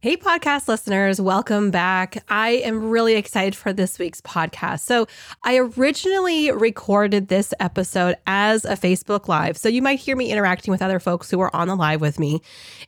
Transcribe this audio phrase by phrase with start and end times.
[0.00, 2.22] Hey, podcast listeners, welcome back.
[2.28, 4.82] I am really excited for this week's podcast.
[4.82, 5.08] So,
[5.42, 9.56] I originally recorded this episode as a Facebook Live.
[9.56, 12.20] So, you might hear me interacting with other folks who are on the live with
[12.20, 12.40] me.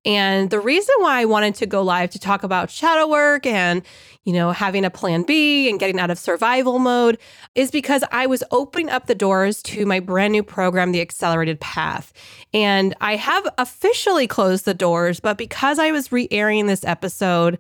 [0.04, 3.82] And the reason why I wanted to go live to talk about shadow work and,
[4.22, 7.18] you know, having a plan B and getting out of survival mode
[7.56, 11.58] is because I was opening up the doors to my brand new program, The Accelerated
[11.58, 12.12] Path.
[12.54, 16.99] And I have officially closed the doors, but because I was re airing this episode,
[17.00, 17.58] episode,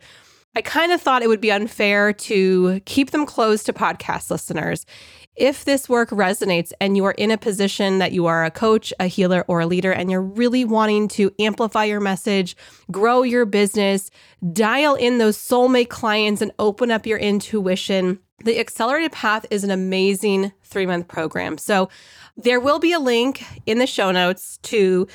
[0.54, 4.84] I kind of thought it would be unfair to keep them closed to podcast listeners.
[5.34, 8.92] If this work resonates and you are in a position that you are a coach,
[9.00, 12.54] a healer, or a leader, and you're really wanting to amplify your message,
[12.90, 14.10] grow your business,
[14.52, 19.70] dial in those soulmate clients, and open up your intuition, the Accelerated Path is an
[19.70, 21.56] amazing three month program.
[21.56, 21.88] So
[22.36, 25.06] there will be a link in the show notes to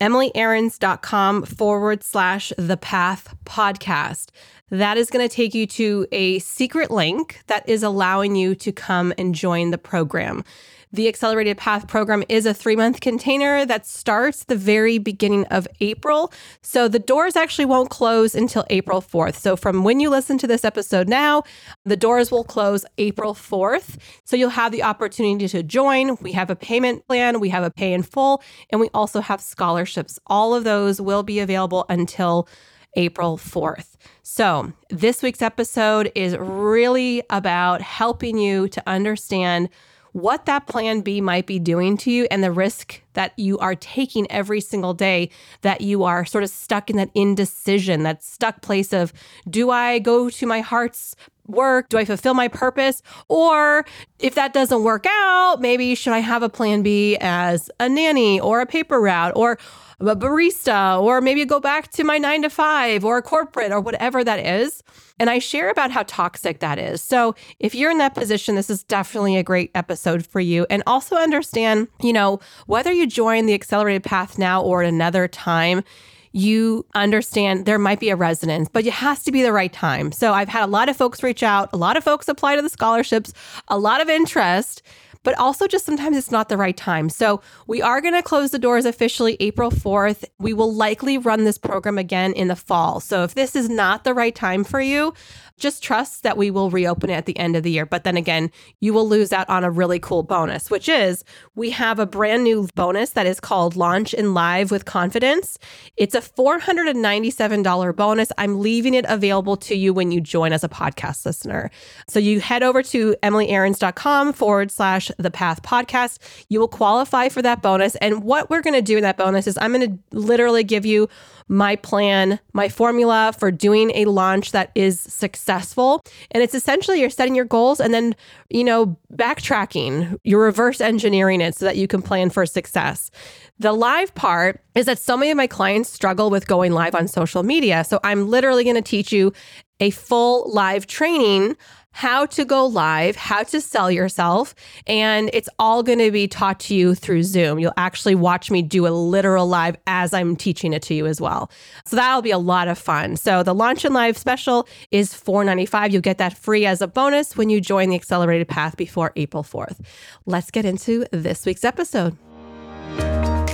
[0.00, 4.30] emilyaarons.com forward slash the path podcast.
[4.70, 8.72] That is going to take you to a secret link that is allowing you to
[8.72, 10.44] come and join the program.
[10.92, 15.68] The Accelerated Path program is a three month container that starts the very beginning of
[15.80, 16.32] April.
[16.62, 19.36] So the doors actually won't close until April 4th.
[19.36, 21.44] So from when you listen to this episode now,
[21.84, 23.98] the doors will close April 4th.
[24.24, 26.16] So you'll have the opportunity to join.
[26.20, 29.40] We have a payment plan, we have a pay in full, and we also have
[29.40, 30.18] scholarships.
[30.26, 32.48] All of those will be available until
[32.96, 33.96] April 4th.
[34.24, 39.68] So, this week's episode is really about helping you to understand
[40.12, 43.74] what that plan B might be doing to you and the risk that you are
[43.74, 45.30] taking every single day
[45.62, 49.12] that you are sort of stuck in that indecision, that stuck place of
[49.48, 51.14] do I go to my heart's
[51.46, 51.88] work?
[51.88, 53.02] Do I fulfill my purpose?
[53.28, 53.84] Or
[54.18, 58.40] if that doesn't work out, maybe should I have a plan B as a nanny
[58.40, 59.58] or a paper route or
[60.00, 64.24] a barista, or maybe go back to my nine to five or corporate or whatever
[64.24, 64.82] that is.
[65.20, 67.02] And I share about how toxic that is.
[67.02, 70.66] So if you're in that position, this is definitely a great episode for you.
[70.70, 75.28] And also understand, you know, whether you join the accelerated path now or at another
[75.28, 75.84] time,
[76.32, 80.10] you understand there might be a resonance, but it has to be the right time.
[80.10, 82.62] So I've had a lot of folks reach out, a lot of folks apply to
[82.62, 83.34] the scholarships,
[83.68, 84.82] a lot of interest
[85.22, 87.08] but also just sometimes it's not the right time.
[87.08, 90.24] So we are going to close the doors officially April 4th.
[90.38, 93.00] We will likely run this program again in the fall.
[93.00, 95.14] So if this is not the right time for you,
[95.60, 97.86] just trust that we will reopen it at the end of the year.
[97.86, 98.50] But then again,
[98.80, 101.22] you will lose out on a really cool bonus, which is
[101.54, 105.58] we have a brand new bonus that is called Launch and Live with Confidence.
[105.96, 108.32] It's a $497 bonus.
[108.38, 111.70] I'm leaving it available to you when you join as a podcast listener.
[112.08, 116.18] So you head over to emilyaarons.com forward slash the path podcast.
[116.48, 117.96] You will qualify for that bonus.
[117.96, 120.84] And what we're going to do in that bonus is I'm going to literally give
[120.86, 121.08] you
[121.48, 126.00] my plan, my formula for doing a launch that is successful.
[126.30, 128.14] And it's essentially you're setting your goals and then,
[128.50, 133.10] you know, backtracking, you're reverse engineering it so that you can plan for success.
[133.58, 137.08] The live part is that so many of my clients struggle with going live on
[137.08, 137.82] social media.
[137.84, 139.32] So I'm literally going to teach you
[139.80, 141.56] a full live training
[141.92, 144.54] how to go live, how to sell yourself,
[144.86, 147.58] and it's all going to be taught to you through Zoom.
[147.58, 151.20] You'll actually watch me do a literal live as I'm teaching it to you as
[151.20, 151.50] well.
[151.84, 153.16] So that'll be a lot of fun.
[153.16, 155.92] So the launch and live special is $4.95.
[155.92, 159.42] You'll get that free as a bonus when you join the accelerated path before April
[159.42, 159.80] 4th.
[160.26, 162.16] Let's get into this week's episode.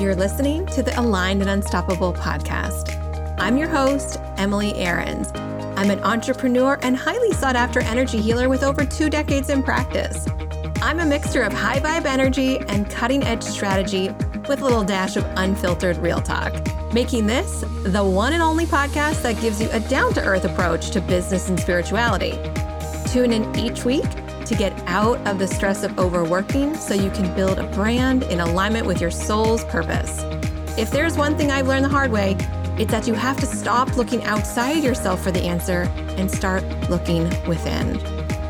[0.00, 3.02] You're listening to the Aligned and Unstoppable podcast.
[3.38, 5.28] I'm your host, Emily Aarons.
[5.76, 10.26] I'm an entrepreneur and highly sought after energy healer with over two decades in practice.
[10.80, 14.08] I'm a mixture of high vibe energy and cutting edge strategy
[14.48, 16.54] with a little dash of unfiltered real talk,
[16.94, 20.92] making this the one and only podcast that gives you a down to earth approach
[20.92, 22.32] to business and spirituality.
[23.08, 24.08] Tune in each week
[24.46, 28.40] to get out of the stress of overworking so you can build a brand in
[28.40, 30.22] alignment with your soul's purpose.
[30.78, 32.34] If there's one thing I've learned the hard way,
[32.78, 35.82] it's that you have to stop looking outside yourself for the answer
[36.18, 37.98] and start looking within.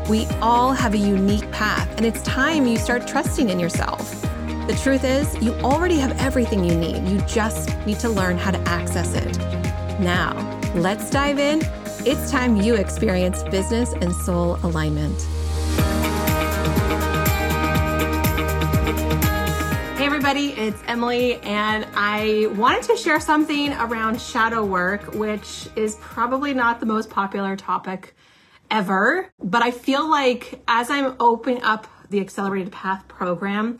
[0.09, 4.21] We all have a unique path, and it's time you start trusting in yourself.
[4.67, 7.07] The truth is, you already have everything you need.
[7.07, 9.37] You just need to learn how to access it.
[9.99, 10.33] Now,
[10.75, 11.61] let's dive in.
[12.05, 15.25] It's time you experience business and soul alignment.
[20.27, 20.61] Everybody.
[20.61, 26.81] It's Emily, and I wanted to share something around shadow work, which is probably not
[26.81, 28.13] the most popular topic
[28.69, 29.31] ever.
[29.41, 33.79] But I feel like as I'm opening up the Accelerated Path program,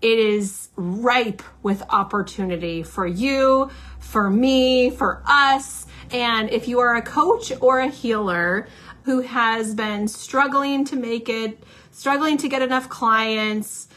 [0.00, 3.68] it is ripe with opportunity for you,
[3.98, 5.84] for me, for us.
[6.10, 8.66] And if you are a coach or a healer
[9.02, 13.88] who has been struggling to make it, struggling to get enough clients,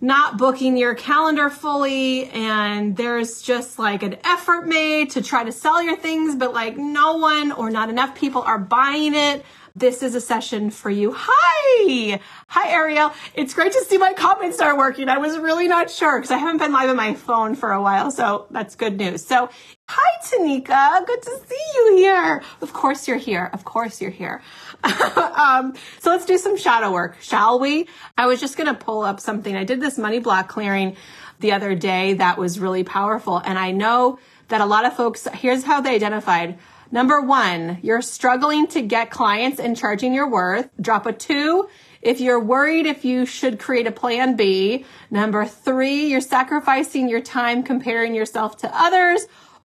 [0.00, 5.50] not booking your calendar fully and there's just like an effort made to try to
[5.50, 9.44] sell your things but like no one or not enough people are buying it
[9.78, 11.14] this is a session for you.
[11.16, 12.20] Hi!
[12.48, 13.12] Hi, Ariel.
[13.34, 15.08] It's great to see my comments start working.
[15.08, 17.80] I was really not sure because I haven't been live on my phone for a
[17.80, 19.24] while, so that's good news.
[19.24, 19.48] So,
[19.88, 21.06] hi, Tanika.
[21.06, 22.42] Good to see you here.
[22.60, 23.50] Of course you're here.
[23.52, 24.42] Of course you're here.
[24.82, 27.86] um, so let's do some shadow work, shall we?
[28.16, 29.54] I was just going to pull up something.
[29.54, 30.96] I did this money block clearing
[31.38, 33.38] the other day that was really powerful.
[33.38, 36.58] And I know that a lot of folks, here's how they identified
[36.90, 40.68] Number one, you're struggling to get clients and charging your worth.
[40.80, 41.68] Drop a two.
[42.00, 44.84] If you're worried if you should create a plan B.
[45.10, 49.26] Number three, you're sacrificing your time comparing yourself to others.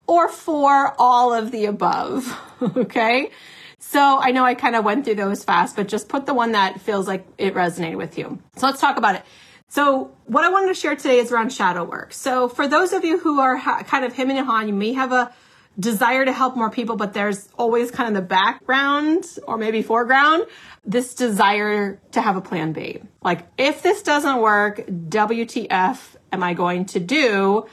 [0.08, 2.36] Or four, all of the above.
[2.78, 3.32] okay.
[3.80, 6.54] So I know I kind of went through those fast, but just put the one
[6.54, 8.40] that feels like it resonated with you.
[8.56, 9.24] So let's talk about it.
[9.68, 12.12] So what I wanted to share today is around shadow work.
[12.14, 14.94] So for those of you who are ha- kind of him and Han, you may
[14.94, 15.32] have a
[15.78, 20.46] desire to help more people, but there's always kind of the background or maybe foreground,
[20.86, 23.02] this desire to have a plan B.
[23.22, 27.68] Like, if this doesn't work, WTF am I going to do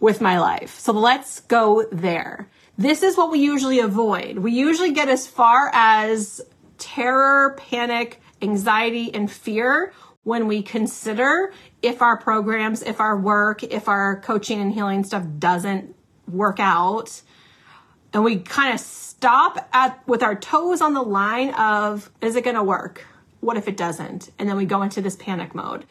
[0.00, 0.78] with my life?
[0.78, 2.48] So let's go there.
[2.76, 4.38] This is what we usually avoid.
[4.38, 6.40] We usually get as far as
[6.78, 9.92] terror, panic, anxiety, and fear
[10.22, 11.52] when we consider
[11.82, 15.96] if our programs, if our work, if our coaching and healing stuff doesn't
[16.28, 17.22] work out
[18.12, 22.44] and we kind of stop at with our toes on the line of is it
[22.44, 23.04] going to work?
[23.40, 24.30] What if it doesn't?
[24.38, 25.84] And then we go into this panic mode.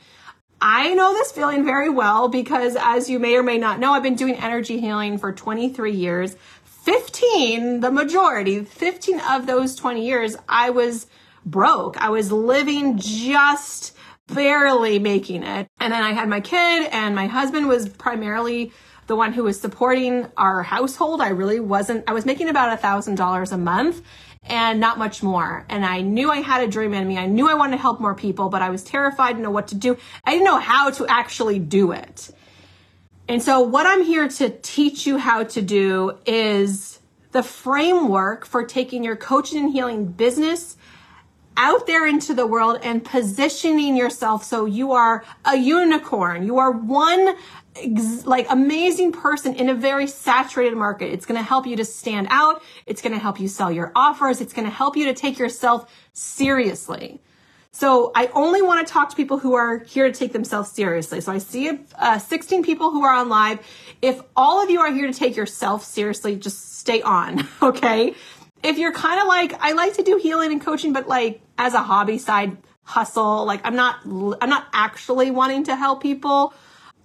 [0.60, 4.02] I know this feeling very well because as you may or may not know i've
[4.02, 6.36] been doing energy healing for 23 years.
[6.64, 11.08] 15 the majority 15 of those 20 years i was
[11.46, 11.98] broke.
[11.98, 13.96] I was living just
[14.28, 15.69] barely making it.
[15.80, 18.72] And then i had my kid and my husband was primarily
[19.07, 21.21] the one who was supporting our household.
[21.21, 24.01] I really wasn't, I was making about a thousand dollars a month
[24.44, 25.65] and not much more.
[25.69, 27.18] And I knew I had a dream in me.
[27.18, 29.69] I knew I wanted to help more people, but I was terrified to know what
[29.69, 29.98] to do.
[30.25, 32.30] I didn't know how to actually do it.
[33.30, 37.00] And so what I'm here to teach you how to do is
[37.31, 40.77] the framework for taking your coaching and healing business
[41.57, 46.45] out there into the world and positioning yourself so you are a unicorn.
[46.45, 47.36] You are one
[48.25, 51.12] like amazing person in a very saturated market.
[51.12, 52.63] It's going to help you to stand out.
[52.86, 54.42] It's going to help you sell your offers.
[54.42, 57.21] It's going to help you to take yourself seriously.
[57.71, 61.21] So I only want to talk to people who are here to take themselves seriously.
[61.21, 63.59] So I see uh, 16 people who are on live.
[64.01, 67.48] If all of you are here to take yourself seriously, just stay on.
[67.62, 68.15] Okay.
[68.63, 71.74] If you're kind of like, I like to do healing and coaching, but like as
[71.74, 76.54] a hobby side hustle, like I'm not, I'm not actually wanting to help people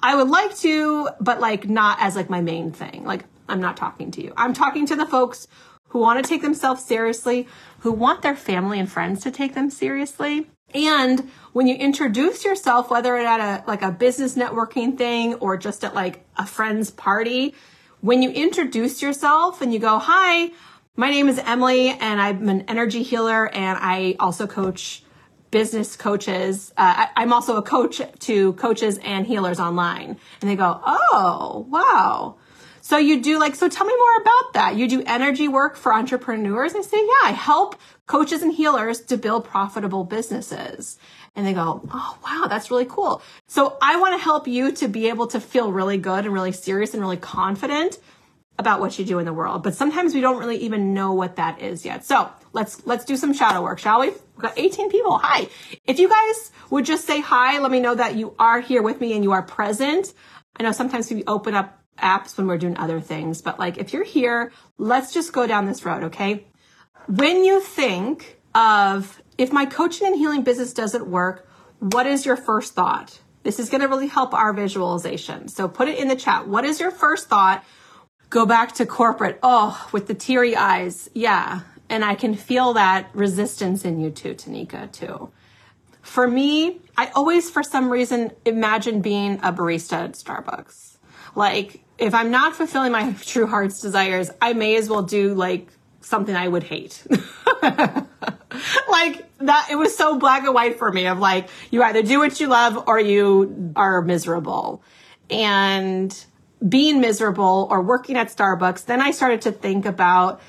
[0.03, 3.05] I would like to, but like not as like my main thing.
[3.05, 4.33] Like I'm not talking to you.
[4.37, 5.47] I'm talking to the folks
[5.89, 7.47] who want to take themselves seriously,
[7.81, 10.49] who want their family and friends to take them seriously.
[10.75, 15.57] And when you introduce yourself, whether it at a like a business networking thing or
[15.57, 17.55] just at like a friend's party,
[18.01, 20.51] when you introduce yourself and you go, "Hi,
[20.97, 25.03] my name is Emily and I'm an energy healer and I also coach
[25.51, 26.73] business coaches.
[26.77, 30.19] Uh, I, am also a coach to coaches and healers online.
[30.41, 32.37] And they go, oh, wow.
[32.83, 34.77] So you do like, so tell me more about that.
[34.77, 36.73] You do energy work for entrepreneurs.
[36.73, 37.77] And I say, yeah, I help
[38.07, 40.99] coaches and healers to build profitable businesses.
[41.35, 43.23] And they go, oh, wow, that's really cool.
[43.47, 46.53] So I want to help you to be able to feel really good and really
[46.53, 47.99] serious and really confident
[48.63, 49.65] about what you do in the world.
[49.65, 52.05] But sometimes we don't really even know what that is yet.
[52.05, 54.11] So let's let's do some shadow work, shall we?
[54.11, 55.19] We've got 18 people.
[55.19, 55.49] Hi.
[55.85, 59.01] If you guys would just say hi, let me know that you are here with
[59.01, 60.15] me and you are present.
[60.57, 63.93] I know sometimes we open up apps when we're doing other things, but like if
[63.93, 66.47] you're here, let's just go down this road, okay?
[67.09, 71.49] When you think of if my coaching and healing business doesn't work,
[71.81, 73.19] what is your first thought?
[73.43, 75.49] This is going to really help our visualization.
[75.49, 76.47] So put it in the chat.
[76.47, 77.65] What is your first thought?
[78.33, 79.39] Go back to corporate.
[79.43, 81.11] Oh, with the teary eyes.
[81.13, 81.61] Yeah.
[81.91, 85.31] And I can feel that resistance in you too, Tanika, too.
[86.01, 90.97] For me, I always, for some reason, imagine being a barista at Starbucks.
[91.35, 95.69] Like, if I'm not fulfilling my true heart's desires, I may as well do like
[96.01, 97.07] something I would hate.
[97.63, 102.19] like that, it was so black and white for me of like, you either do
[102.19, 104.83] what you love or you are miserable.
[105.29, 106.17] And
[106.69, 110.41] being miserable or working at Starbucks, then I started to think about,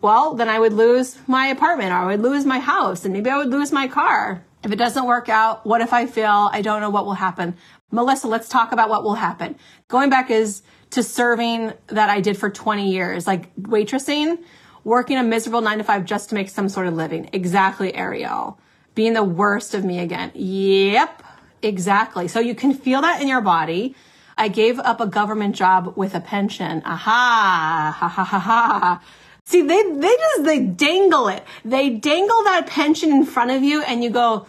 [0.00, 3.30] well, then I would lose my apartment or I would lose my house and maybe
[3.30, 4.44] I would lose my car.
[4.64, 6.50] If it doesn't work out, what if I fail?
[6.52, 7.56] I don't know what will happen.
[7.90, 9.56] Melissa, let's talk about what will happen.
[9.88, 14.38] Going back is to serving that I did for 20 years, like waitressing,
[14.84, 17.30] working a miserable nine to five just to make some sort of living.
[17.32, 18.58] Exactly, Ariel.
[18.94, 20.32] Being the worst of me again.
[20.34, 21.22] Yep,
[21.62, 22.26] exactly.
[22.26, 23.94] So you can feel that in your body.
[24.38, 26.82] I gave up a government job with a pension.
[26.84, 29.02] Aha, ha ha ha ha.
[29.44, 31.42] See, they, they just, they dangle it.
[31.64, 34.46] They dangle that pension in front of you and you go,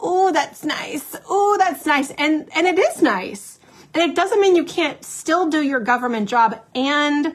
[0.00, 1.16] oh, that's nice.
[1.28, 2.10] Oh, that's nice.
[2.10, 3.58] And, and it is nice.
[3.94, 7.34] And it doesn't mean you can't still do your government job and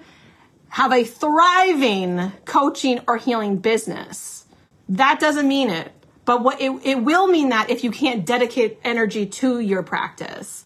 [0.69, 4.45] have a thriving coaching or healing business.
[4.89, 5.91] That doesn't mean it.
[6.25, 10.63] But what it, it will mean that if you can't dedicate energy to your practice.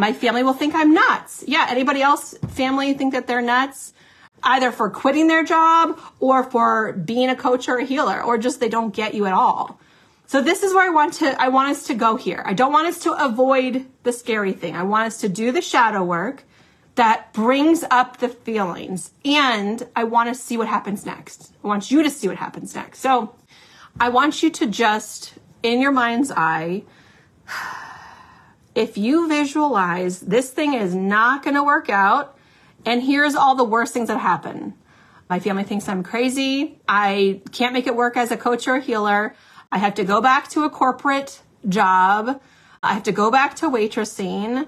[0.00, 1.44] My family will think I'm nuts.
[1.46, 3.92] Yeah, anybody else family think that they're nuts?
[4.42, 8.60] Either for quitting their job or for being a coach or a healer or just
[8.60, 9.78] they don't get you at all.
[10.26, 12.42] So this is where I want to I want us to go here.
[12.46, 14.74] I don't want us to avoid the scary thing.
[14.74, 16.44] I want us to do the shadow work
[16.94, 21.52] that brings up the feelings and I want to see what happens next.
[21.62, 23.00] I want you to see what happens next.
[23.00, 23.34] So
[24.00, 26.84] I want you to just in your mind's eye
[28.80, 32.38] if you visualize this thing is not going to work out,
[32.86, 34.72] and here's all the worst things that happen.
[35.28, 36.80] My family thinks I'm crazy.
[36.88, 39.34] I can't make it work as a coach or a healer.
[39.70, 42.40] I have to go back to a corporate job.
[42.82, 44.66] I have to go back to waitressing.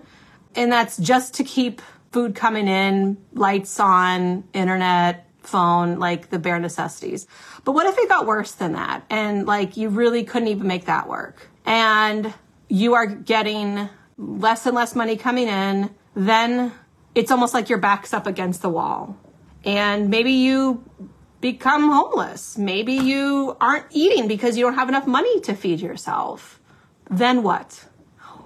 [0.55, 1.81] And that's just to keep
[2.13, 7.27] food coming in, lights on, internet, phone, like the bare necessities.
[7.65, 9.05] But what if it got worse than that?
[9.09, 11.49] And like you really couldn't even make that work.
[11.65, 12.33] And
[12.69, 13.89] you are getting
[14.23, 16.73] less and less money coming in, then
[17.15, 19.19] it's almost like your back's up against the wall.
[19.65, 20.85] And maybe you
[21.41, 22.57] become homeless.
[22.57, 26.61] Maybe you aren't eating because you don't have enough money to feed yourself.
[27.11, 27.87] Then what?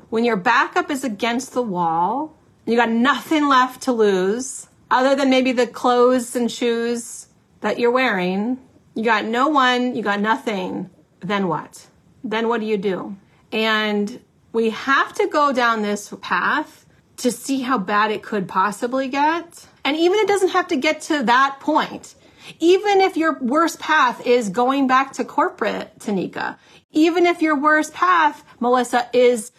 [0.09, 5.31] When your backup is against the wall, you got nothing left to lose other than
[5.31, 7.29] maybe the clothes and shoes
[7.61, 8.59] that you're wearing.
[8.95, 10.91] You got no one, you got nothing.
[11.21, 11.87] Then what?
[12.25, 13.17] Then what do you do?
[13.53, 14.21] And
[14.57, 16.87] we have to go down this path
[17.19, 19.67] to see how bad it could possibly get.
[19.85, 22.15] And even it doesn't have to get to that point.
[22.59, 26.57] Even if your worst path is going back to corporate, Tanika,
[26.91, 29.53] even if your worst path, Melissa, is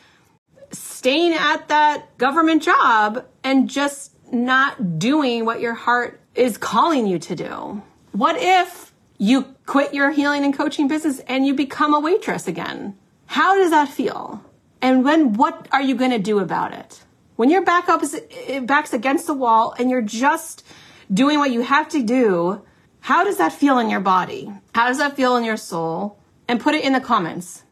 [0.72, 7.20] staying at that government job and just not doing what your heart is calling you
[7.20, 7.84] to do.
[8.14, 12.98] What if you quit your healing and coaching business and you become a waitress again?
[13.28, 14.44] How does that feel?
[14.82, 17.04] And when, what are you going to do about it?
[17.36, 20.66] When your back up is, eh, back's against the wall and you're just
[21.14, 22.62] doing what you have to do,
[23.00, 24.52] how does that feel in your body?
[24.74, 26.20] How does that feel in your soul?
[26.48, 27.64] And put it in the comments.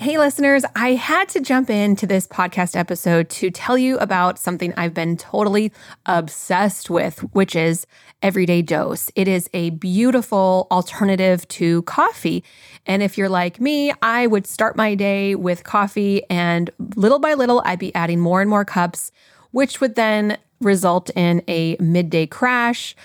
[0.00, 4.72] Hey, listeners, I had to jump into this podcast episode to tell you about something
[4.74, 5.72] I've been totally
[6.06, 7.86] obsessed with, which is
[8.22, 9.10] Everyday Dose.
[9.14, 12.42] It is a beautiful alternative to coffee.
[12.86, 17.34] And if you're like me, I would start my day with coffee, and little by
[17.34, 19.12] little, I'd be adding more and more cups,
[19.50, 22.96] which would then result in a midday crash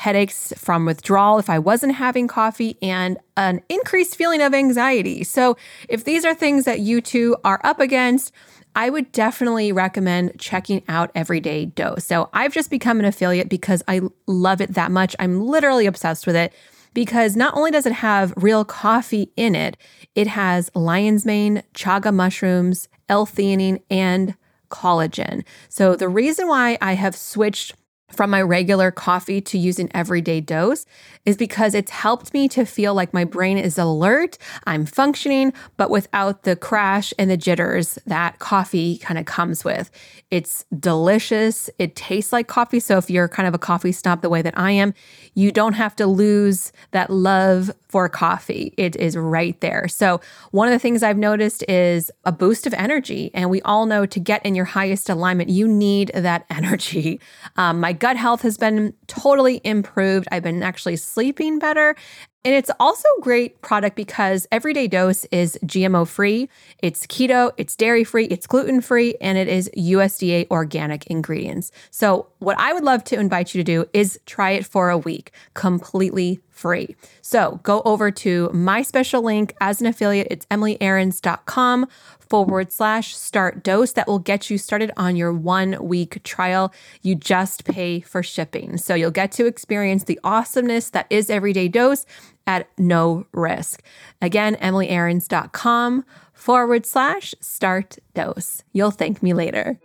[0.00, 5.24] headaches from withdrawal if I wasn't having coffee, and an increased feeling of anxiety.
[5.24, 5.58] So,
[5.90, 8.32] if these are things that you two are up against,
[8.74, 12.06] I would definitely recommend checking out Everyday Dose.
[12.06, 15.14] So, I've just become an affiliate because I love it that much.
[15.18, 16.54] I'm literally obsessed with it
[16.94, 19.76] because not only does it have real coffee in it,
[20.14, 24.34] it has lion's mane, chaga mushrooms, L-theanine, and
[24.70, 25.44] collagen.
[25.68, 27.74] So the reason why I have switched
[28.12, 30.86] from my regular coffee to use an everyday dose
[31.26, 35.90] is because it's helped me to feel like my brain is alert, I'm functioning, but
[35.90, 39.90] without the crash and the jitters that coffee kind of comes with.
[40.30, 41.68] It's delicious.
[41.78, 42.80] It tastes like coffee.
[42.80, 44.94] So if you're kind of a coffee snob the way that I am,
[45.34, 48.72] you don't have to lose that love for coffee.
[48.76, 49.88] It is right there.
[49.88, 50.20] So,
[50.52, 53.30] one of the things I've noticed is a boost of energy.
[53.34, 57.20] And we all know to get in your highest alignment, you need that energy.
[57.56, 60.26] Um, my gut health has been totally improved.
[60.32, 61.94] I've been actually sleeping better.
[62.42, 66.48] And it's also a great product because Everyday Dose is GMO free,
[66.82, 71.70] it's keto, it's dairy free, it's gluten free, and it is USDA organic ingredients.
[71.90, 74.96] So, what I would love to invite you to do is try it for a
[74.96, 76.94] week completely free.
[77.22, 80.28] So, go over to my special link as an affiliate.
[80.30, 81.86] It's emilyaarons.com
[82.30, 86.72] forward slash start dose that will get you started on your one week trial.
[87.02, 88.76] You just pay for shipping.
[88.76, 92.06] So you'll get to experience the awesomeness that is everyday dose
[92.46, 93.82] at no risk.
[94.22, 98.62] Again, emilyaarons.com forward slash start dose.
[98.72, 99.78] You'll thank me later.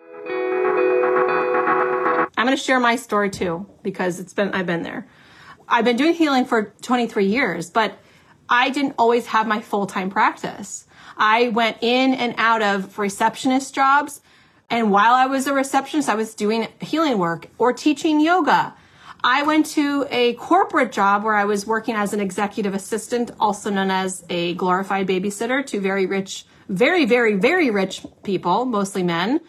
[2.38, 5.08] I'm going to share my story too because it's been I've been there.
[5.67, 7.98] I've been doing healing for 23 years, but
[8.48, 10.86] I didn't always have my full-time practice.
[11.17, 14.22] I went in and out of receptionist jobs.
[14.69, 18.75] And while I was a receptionist, I was doing healing work or teaching yoga.
[19.24, 23.72] I went to a corporate job where I was working as an executive assistant, also
[23.72, 29.41] known as a glorified babysitter to very rich, very, very, very rich people, mostly men.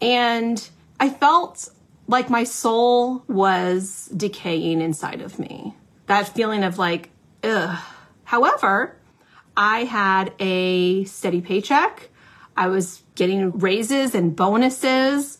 [0.00, 0.68] And
[1.00, 1.70] I felt
[2.10, 5.76] like my soul was decaying inside of me.
[6.06, 7.10] That feeling of like,
[7.44, 7.78] ugh.
[8.24, 8.96] However,
[9.56, 12.08] I had a steady paycheck.
[12.56, 15.38] I was getting raises and bonuses.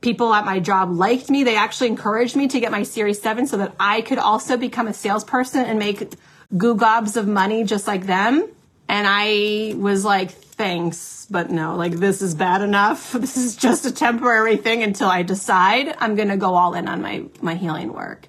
[0.00, 1.42] People at my job liked me.
[1.42, 4.86] They actually encouraged me to get my Series 7 so that I could also become
[4.86, 6.14] a salesperson and make
[6.56, 8.48] goo gobs of money just like them.
[8.88, 13.14] And I was like, thanks, but no, like this is bad enough.
[13.24, 16.88] This is just a temporary thing until I decide I'm going to go all in
[16.88, 18.28] on my, my healing work.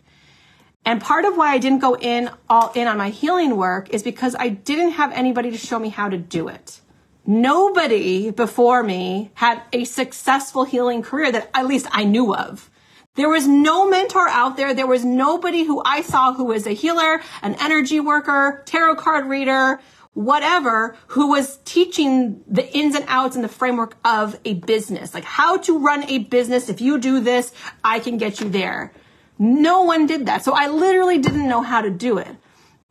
[0.86, 4.04] And part of why I didn't go in all in on my healing work is
[4.04, 6.80] because I didn't have anybody to show me how to do it.
[7.26, 12.70] Nobody before me had a successful healing career that at least I knew of.
[13.16, 14.74] There was no mentor out there.
[14.74, 19.26] There was nobody who I saw who was a healer, an energy worker, tarot card
[19.26, 19.80] reader,
[20.16, 25.14] whatever, who was teaching the ins and outs and the framework of a business.
[25.14, 26.70] Like how to run a business.
[26.70, 27.52] If you do this,
[27.84, 28.94] I can get you there.
[29.38, 30.44] No one did that.
[30.44, 32.34] So I literally didn't know how to do it.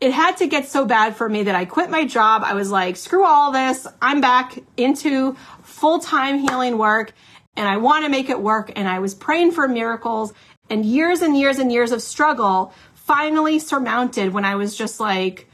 [0.01, 2.43] It had to get so bad for me that I quit my job.
[2.45, 3.87] I was like, screw all this.
[4.03, 7.15] I'm back into full time healing work
[7.57, 8.71] and I want to make it work.
[8.77, 10.35] And I was praying for miracles
[10.69, 15.49] and years and years and years of struggle finally surmounted when I was just like,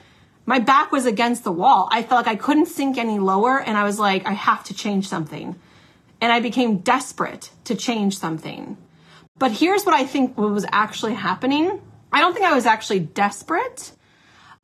[0.46, 1.88] my back was against the wall.
[1.92, 3.60] I felt like I couldn't sink any lower.
[3.60, 5.56] And I was like, I have to change something.
[6.20, 8.76] And I became desperate to change something.
[9.38, 11.80] But here's what I think was actually happening.
[12.12, 13.92] I don't think I was actually desperate.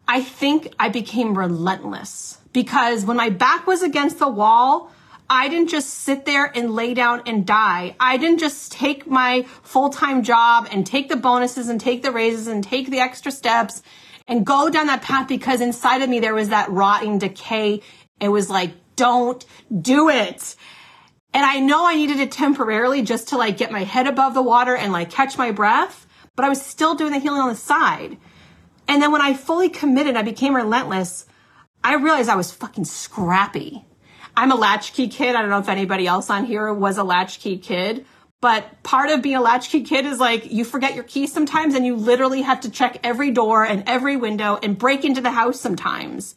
[0.08, 4.92] I think I became relentless because when my back was against the wall,
[5.28, 7.96] I didn't just sit there and lay down and die.
[7.98, 12.12] I didn't just take my full time job and take the bonuses and take the
[12.12, 13.82] raises and take the extra steps
[14.28, 17.82] and go down that path because inside of me there was that rotting decay.
[18.20, 19.44] It was like, don't
[19.80, 20.56] do it.
[21.32, 24.42] And I know I needed it temporarily just to like get my head above the
[24.42, 27.54] water and like catch my breath, but I was still doing the healing on the
[27.54, 28.16] side.
[28.88, 31.26] And then when I fully committed, I became relentless.
[31.84, 33.84] I realized I was fucking scrappy.
[34.36, 35.34] I'm a latchkey kid.
[35.34, 38.06] I don't know if anybody else on here was a latchkey kid,
[38.40, 41.86] but part of being a latchkey kid is like you forget your keys sometimes and
[41.86, 45.60] you literally have to check every door and every window and break into the house
[45.60, 46.34] sometimes.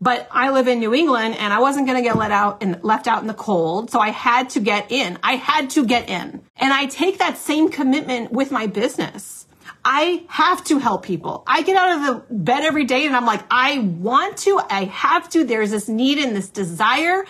[0.00, 2.82] But I live in New England and I wasn't going to get let out and
[2.84, 3.90] left out in the cold.
[3.90, 5.18] So I had to get in.
[5.22, 6.42] I had to get in.
[6.56, 9.46] And I take that same commitment with my business.
[9.82, 11.42] I have to help people.
[11.46, 14.84] I get out of the bed every day and I'm like, I want to, I
[14.84, 15.44] have to.
[15.44, 17.24] There's this need and this desire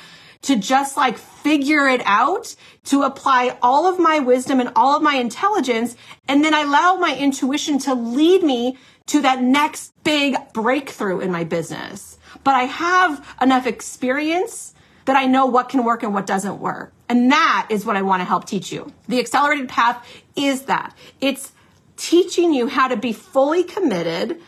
[0.45, 2.55] to just like figure it out,
[2.85, 5.97] to apply all of my wisdom and all of my intelligence.
[6.27, 11.31] And then I allow my intuition to lead me to that next big breakthrough in
[11.31, 14.75] my business but I have enough experience
[15.07, 16.93] that I know what can work and what doesn't work.
[17.09, 18.93] And that is what I want to help teach you.
[19.09, 21.53] The accelerated path is that it's
[21.97, 24.41] teaching you how to be fully committed,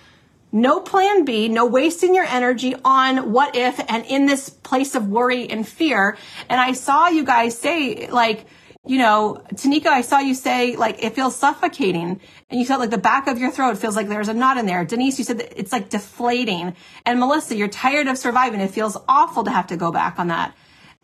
[0.56, 5.06] no plan B, no wasting your energy on what if and in this place of
[5.06, 6.16] worry and fear.
[6.48, 8.46] And I saw you guys say, like,
[8.86, 12.20] you know, Tanika, I saw you say like it feels suffocating.
[12.48, 14.64] And you felt like the back of your throat feels like there's a knot in
[14.64, 14.82] there.
[14.84, 16.74] Denise, you said it's like deflating.
[17.04, 18.60] And Melissa, you're tired of surviving.
[18.60, 20.56] It feels awful to have to go back on that.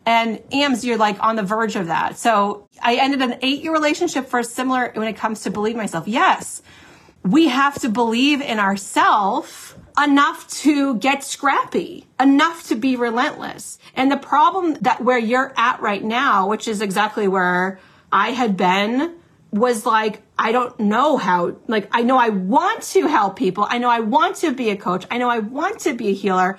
[0.05, 2.17] And Ams, you're like on the verge of that.
[2.17, 5.75] So I ended an eight year relationship for a similar when it comes to believe
[5.75, 6.07] myself.
[6.07, 6.61] Yes,
[7.23, 13.77] we have to believe in ourselves enough to get scrappy, enough to be relentless.
[13.95, 17.79] And the problem that where you're at right now, which is exactly where
[18.11, 19.15] I had been
[19.51, 23.67] was like, I don't know how, like, I know I want to help people.
[23.69, 25.05] I know I want to be a coach.
[25.11, 26.57] I know I want to be a healer,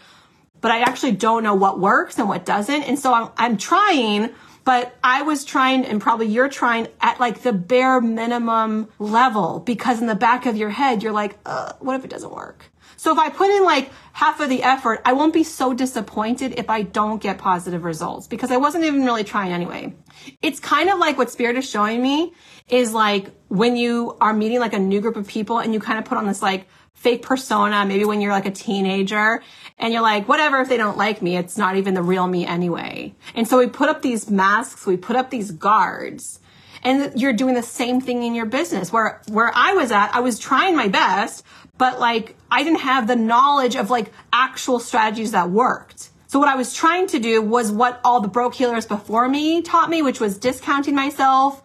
[0.60, 2.84] but I actually don't know what works and what doesn't.
[2.84, 4.30] And so I'm, I'm trying,
[4.64, 10.00] but I was trying, and probably you're trying at like the bare minimum level because
[10.00, 12.64] in the back of your head, you're like, uh, what if it doesn't work?
[12.96, 16.54] So if I put in like half of the effort, I won't be so disappointed
[16.58, 19.94] if I don't get positive results because I wasn't even really trying anyway.
[20.40, 22.32] It's kind of like what Spirit is showing me
[22.68, 25.98] is like when you are meeting like a new group of people and you kind
[25.98, 26.66] of put on this like
[27.04, 29.42] fake persona, maybe when you're like a teenager
[29.78, 32.46] and you're like, whatever, if they don't like me, it's not even the real me
[32.46, 33.14] anyway.
[33.34, 36.40] And so we put up these masks, we put up these guards
[36.82, 40.20] and you're doing the same thing in your business where, where I was at, I
[40.20, 41.44] was trying my best,
[41.76, 46.08] but like I didn't have the knowledge of like actual strategies that worked.
[46.28, 49.60] So what I was trying to do was what all the broke healers before me
[49.60, 51.62] taught me, which was discounting myself,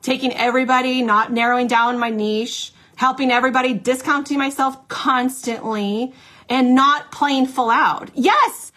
[0.00, 6.12] taking everybody, not narrowing down my niche, helping everybody, discounting myself constantly,
[6.48, 8.10] and not playing full out.
[8.14, 8.72] Yes,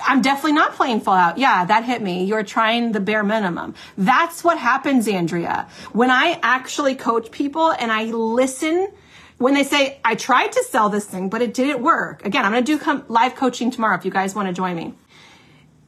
[0.00, 1.36] I'm definitely not playing full out.
[1.36, 2.24] Yeah, that hit me.
[2.24, 3.74] You're trying the bare minimum.
[3.98, 5.68] That's what happens, Andrea.
[5.92, 8.88] When I actually coach people and I listen
[9.36, 12.24] when they say, I tried to sell this thing, but it didn't work.
[12.24, 14.76] Again, I'm going to do com- live coaching tomorrow if you guys want to join
[14.76, 14.94] me.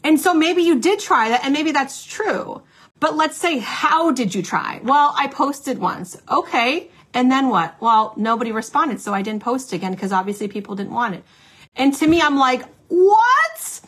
[0.04, 2.62] And so maybe you did try that and maybe that's true.
[3.00, 4.80] But let's say, how did you try?
[4.84, 6.20] Well, I posted once.
[6.30, 6.90] Okay.
[7.12, 7.80] And then what?
[7.80, 9.00] Well, nobody responded.
[9.00, 11.24] So I didn't post again because obviously people didn't want it.
[11.76, 13.80] And to me, I'm like, what?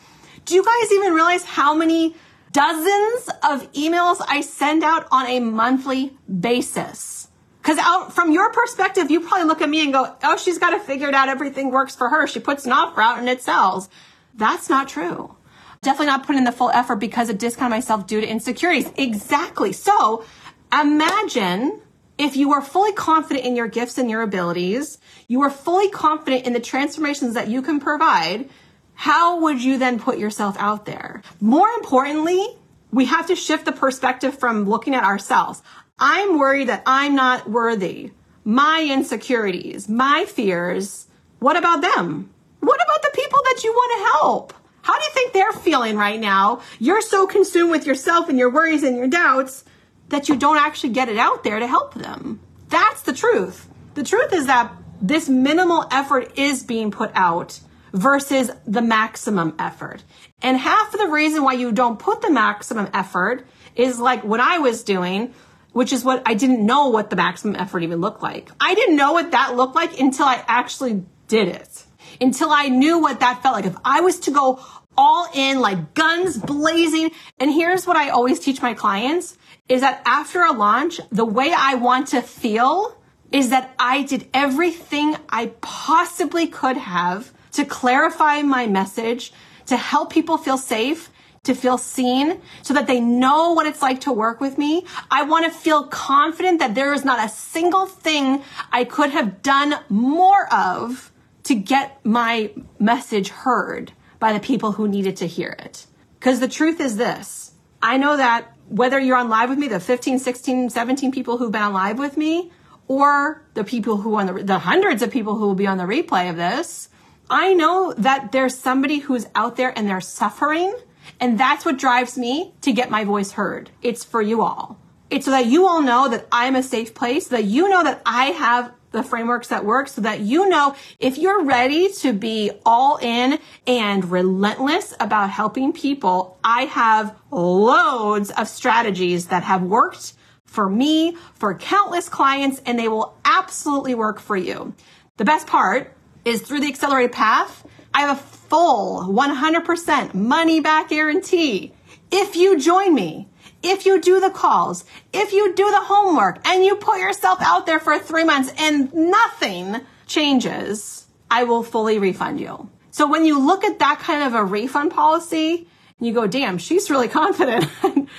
[0.45, 2.15] Do you guys even realize how many
[2.51, 7.29] dozens of emails I send out on a monthly basis?
[7.61, 10.73] Because out from your perspective, you probably look at me and go, oh, she's got
[10.73, 11.29] it figured out.
[11.29, 12.27] Everything works for her.
[12.27, 13.89] She puts an offer out and it sells.
[14.35, 15.35] That's not true.
[15.81, 18.91] Definitely not putting in the full effort because of discount myself due to insecurities.
[18.97, 19.71] Exactly.
[19.71, 20.25] So
[20.73, 21.81] imagine
[22.17, 26.45] if you are fully confident in your gifts and your abilities, you are fully confident
[26.45, 28.49] in the transformations that you can provide,
[28.93, 31.23] how would you then put yourself out there?
[31.41, 32.45] More importantly,
[32.91, 35.63] we have to shift the perspective from looking at ourselves.
[35.97, 38.11] I'm worried that I'm not worthy.
[38.45, 41.07] My insecurities, my fears.
[41.39, 42.29] What about them?
[42.59, 44.53] What about the people that you want to help?
[44.83, 46.61] How do you think they're feeling right now?
[46.77, 49.63] You're so consumed with yourself and your worries and your doubts
[50.09, 52.39] that you don't actually get it out there to help them.
[52.69, 53.67] That's the truth.
[53.95, 57.59] The truth is that this minimal effort is being put out
[57.93, 60.03] versus the maximum effort.
[60.41, 64.39] And half of the reason why you don't put the maximum effort is like what
[64.39, 65.33] I was doing
[65.73, 68.49] which is what I didn't know what the maximum effort even looked like.
[68.59, 71.83] I didn't know what that looked like until I actually did it.
[72.21, 73.65] Until I knew what that felt like.
[73.65, 74.63] If I was to go
[74.95, 77.09] all in, like guns blazing.
[77.39, 79.35] And here's what I always teach my clients
[79.73, 82.95] is that after a launch, the way I want to feel
[83.31, 89.33] is that I did everything I possibly could have to clarify my message,
[89.65, 91.09] to help people feel safe,
[91.41, 94.85] to feel seen so that they know what it's like to work with me.
[95.09, 99.41] I want to feel confident that there is not a single thing I could have
[99.41, 101.11] done more of
[101.45, 105.87] to get my message heard by the people who needed to hear it.
[106.19, 109.79] Because the truth is this I know that whether you're on live with me, the
[109.79, 112.51] 15, 16, 17 people who've been on live with me,
[112.87, 115.83] or the people who on the, the hundreds of people who will be on the
[115.83, 116.89] replay of this,
[117.29, 120.75] I know that there's somebody who's out there and they're suffering
[121.19, 123.69] and that's what drives me to get my voice heard.
[123.81, 124.79] It's for you all.
[125.09, 128.01] It's so that you all know that I'm a safe place, that you know that
[128.05, 132.51] I have the frameworks that work so that you know if you're ready to be
[132.65, 140.13] all in and relentless about helping people, I have loads of strategies that have worked
[140.45, 144.73] for me, for countless clients, and they will absolutely work for you.
[145.17, 150.89] The best part is through the accelerated path, I have a full 100% money back
[150.89, 151.73] guarantee.
[152.11, 153.27] If you join me,
[153.63, 157.65] if you do the calls, if you do the homework and you put yourself out
[157.65, 162.69] there for three months and nothing changes, I will fully refund you.
[162.91, 165.67] So when you look at that kind of a refund policy,
[165.99, 167.65] you go, damn, she's really confident.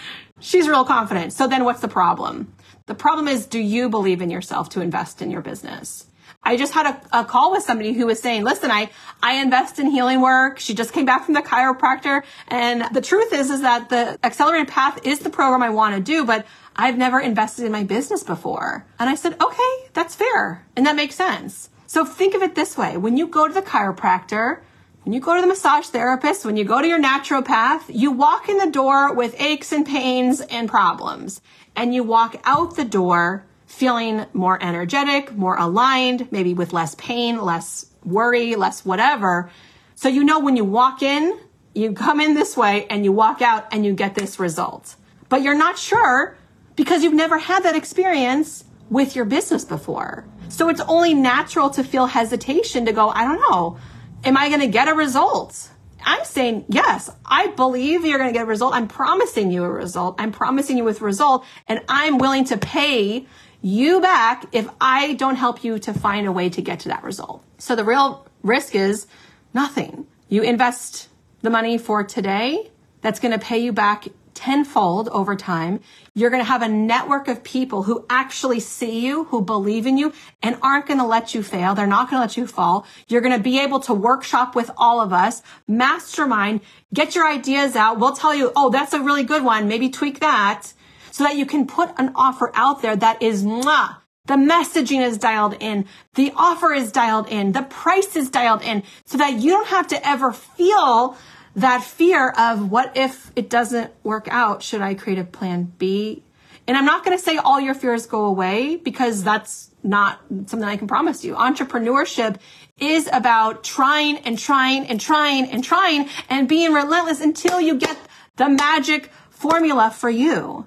[0.41, 1.33] she's real confident.
[1.33, 2.53] So then what's the problem?
[2.87, 6.07] The problem is, do you believe in yourself to invest in your business?
[6.45, 8.91] I just had a, a, call with somebody who was saying, listen, I,
[9.23, 10.59] I invest in healing work.
[10.59, 12.23] She just came back from the chiropractor.
[12.49, 16.03] And the truth is, is that the accelerated path is the program I want to
[16.03, 18.85] do, but I've never invested in my business before.
[18.99, 20.67] And I said, okay, that's fair.
[20.77, 21.71] And that makes sense.
[21.87, 22.97] So think of it this way.
[22.97, 24.61] When you go to the chiropractor,
[25.05, 28.49] when you go to the massage therapist, when you go to your naturopath, you walk
[28.49, 31.41] in the door with aches and pains and problems.
[31.77, 33.45] And you walk out the door
[33.75, 39.51] feeling more energetic, more aligned, maybe with less pain, less worry, less whatever.
[39.97, 41.39] So you know when you walk in,
[41.75, 44.97] you come in this way and you walk out and you get this result.
[45.29, 46.37] But you're not sure
[46.77, 50.25] because you've never had that experience with your business before.
[50.49, 53.79] So it's only natural to feel hesitation to go, I don't know
[54.25, 55.69] am I going to get a result?
[56.07, 58.75] I'm saying, yes, I believe you're going to get a result.
[58.75, 60.17] I'm promising you a result.
[60.19, 63.27] I'm promising you with result and I'm willing to pay
[63.65, 67.03] you back if I don't help you to find a way to get to that
[67.03, 67.43] result.
[67.57, 69.07] So the real risk is
[69.55, 70.07] nothing.
[70.29, 71.09] You invest
[71.41, 75.81] the money for today that's going to pay you back tenfold over time.
[76.15, 79.97] You're going to have a network of people who actually see you, who believe in
[79.97, 81.75] you and aren't going to let you fail.
[81.75, 82.87] They're not going to let you fall.
[83.09, 86.61] You're going to be able to workshop with all of us, mastermind,
[86.93, 87.99] get your ideas out.
[87.99, 89.69] We'll tell you, oh, that's a really good one.
[89.69, 90.75] Maybe tweak that
[91.15, 95.17] so that you can put an offer out there that is mwah, the messaging is
[95.17, 95.87] dialed in.
[96.15, 97.53] The offer is dialed in.
[97.53, 101.17] The price is dialed in so that you don't have to ever feel
[101.55, 104.65] that fear of what if it doesn't work out?
[104.65, 106.25] Should I create a plan B?
[106.67, 110.65] And I'm not going to say all your fears go away because that's not something
[110.65, 111.37] I can promise you.
[111.37, 112.39] Entrepreneurship
[112.81, 117.97] is about trying and trying and trying and trying and being relentless until you get
[118.35, 120.67] the magic formula for you.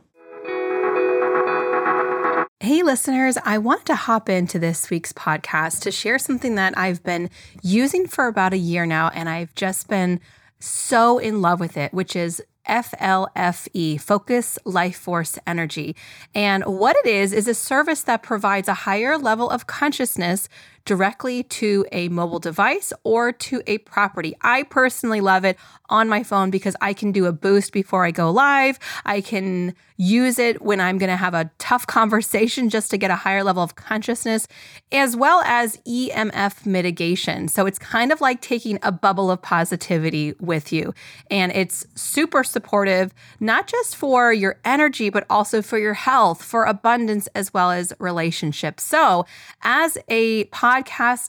[2.67, 7.01] Hey, listeners, I wanted to hop into this week's podcast to share something that I've
[7.01, 7.29] been
[7.63, 10.19] using for about a year now, and I've just been
[10.59, 15.95] so in love with it, which is FLFE, Focus Life Force Energy.
[16.35, 20.49] And what it is, is a service that provides a higher level of consciousness
[20.87, 24.33] directly to a mobile device or to a property.
[24.41, 25.57] I personally love it
[25.89, 28.79] on my phone because I can do a boost before I go live.
[29.05, 33.11] I can use it when I'm going to have a tough conversation just to get
[33.11, 34.47] a higher level of consciousness,
[34.91, 37.47] as well as EMF mitigation.
[37.47, 40.93] So it's kind of like taking a bubble of positivity with you.
[41.29, 46.63] And it's super supportive, not just for your energy, but also for your health, for
[46.63, 48.83] abundance, as well as relationships.
[48.83, 49.25] So,
[49.63, 50.76] as a podcast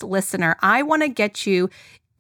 [0.03, 1.71] listener, I want to get you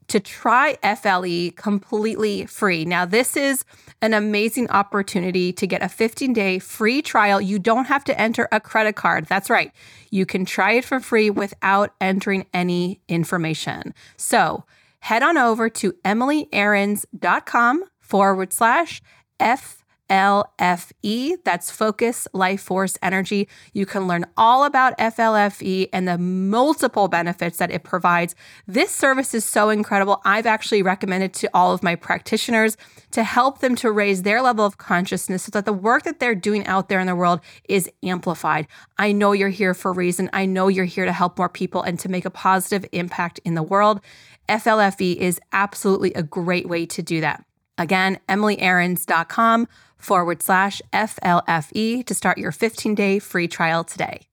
[0.08, 2.84] to try FLE completely free.
[2.84, 3.64] Now, this is
[4.00, 7.40] an amazing opportunity to get a 15 day free trial.
[7.40, 9.26] You don't have to enter a credit card.
[9.26, 9.72] That's right.
[10.10, 13.94] You can try it for free without entering any information.
[14.16, 14.64] So
[15.00, 19.02] head on over to emilyaarons.com forward slash
[19.38, 19.77] F
[20.08, 21.36] FLFE.
[21.44, 23.48] That's Focus Life Force Energy.
[23.72, 28.34] You can learn all about FLFE and the multiple benefits that it provides.
[28.66, 30.20] This service is so incredible.
[30.24, 32.76] I've actually recommended to all of my practitioners
[33.10, 36.34] to help them to raise their level of consciousness so that the work that they're
[36.34, 38.66] doing out there in the world is amplified.
[38.98, 40.30] I know you're here for a reason.
[40.32, 43.54] I know you're here to help more people and to make a positive impact in
[43.54, 44.00] the world.
[44.48, 47.44] FLFE is absolutely a great way to do that.
[47.76, 54.28] Again, emilyaarons.com forward slash FLFE to start your 15 day free trial today.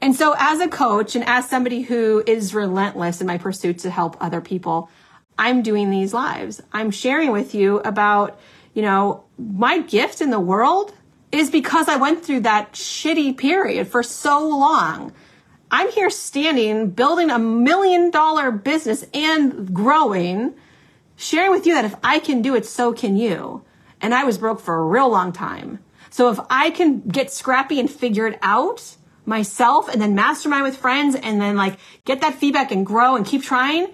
[0.00, 3.90] And so, as a coach and as somebody who is relentless in my pursuit to
[3.90, 4.90] help other people,
[5.38, 6.60] I'm doing these lives.
[6.72, 8.38] I'm sharing with you about,
[8.74, 10.92] you know, my gift in the world
[11.32, 15.12] is because I went through that shitty period for so long.
[15.70, 20.54] I'm here standing, building a million dollar business and growing
[21.16, 23.64] sharing with you that if I can do it, so can you.
[24.00, 25.78] And I was broke for a real long time.
[26.10, 28.96] So if I can get scrappy and figure it out
[29.26, 33.26] myself and then mastermind with friends and then like get that feedback and grow and
[33.26, 33.88] keep trying,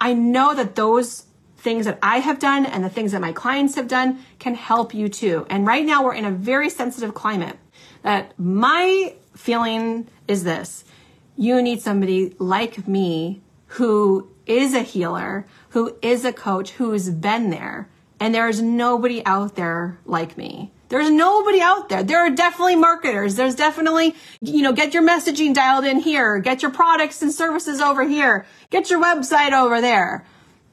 [0.00, 3.76] I know that those things that I have done and the things that my clients
[3.76, 5.46] have done can help you too.
[5.48, 7.56] And right now we're in a very sensitive climate
[8.02, 10.84] that my feeling is this.
[11.36, 17.50] You need somebody like me who is a healer, who is a coach, who's been
[17.50, 17.88] there.
[18.20, 20.70] And there's nobody out there like me.
[20.90, 22.02] There's nobody out there.
[22.02, 23.34] There are definitely marketers.
[23.34, 26.38] There's definitely, you know, get your messaging dialed in here.
[26.38, 28.44] Get your products and services over here.
[28.70, 30.26] Get your website over there.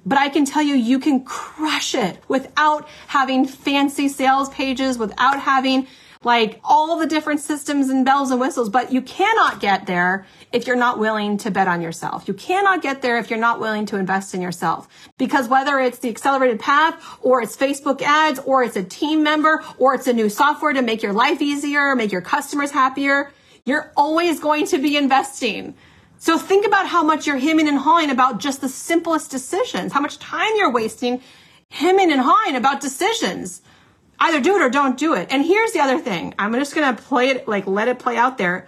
[0.09, 5.39] But I can tell you, you can crush it without having fancy sales pages, without
[5.39, 5.85] having
[6.23, 10.65] like all the different systems and bells and whistles, but you cannot get there if
[10.65, 12.27] you're not willing to bet on yourself.
[12.27, 14.87] You cannot get there if you're not willing to invest in yourself.
[15.19, 19.63] Because whether it's the accelerated path or it's Facebook ads or it's a team member
[19.77, 23.31] or it's a new software to make your life easier, make your customers happier,
[23.63, 25.75] you're always going to be investing.
[26.19, 30.01] So think about how much you're hemming and hawing about just the simplest decisions, how
[30.01, 31.21] much time you're wasting
[31.71, 33.61] hemming and hawing about decisions.
[34.19, 35.27] Either do it or don't do it.
[35.31, 36.33] And here's the other thing.
[36.37, 38.67] I'm just going to play it, like let it play out there.